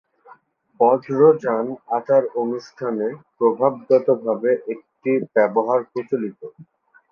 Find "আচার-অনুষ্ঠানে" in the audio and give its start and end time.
1.97-3.07